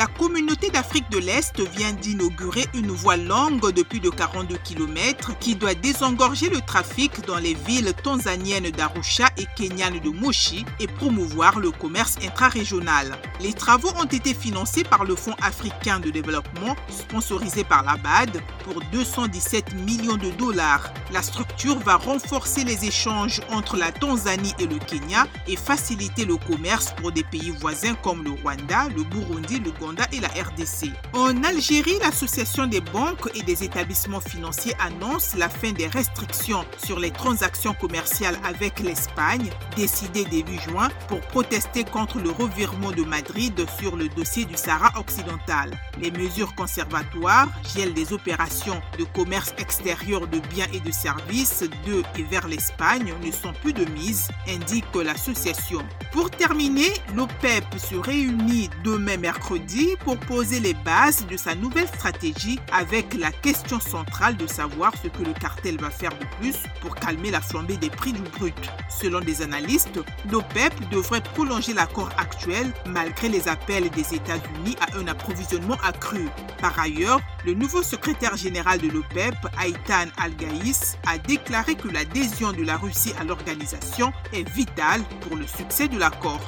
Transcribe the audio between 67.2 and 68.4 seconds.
la flambée des prix du